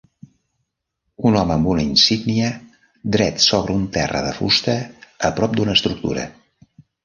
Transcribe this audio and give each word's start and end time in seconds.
Un 1.29 1.37
home 1.41 1.53
amb 1.57 1.69
una 1.73 1.83
insígnia 1.89 2.49
dret 3.17 3.45
sobre 3.51 3.77
un 3.83 3.87
terra 4.01 4.25
de 4.31 4.35
fusta 4.41 4.79
a 5.33 5.35
prop 5.41 5.57
d'una 5.61 5.81
estructura. 5.81 6.29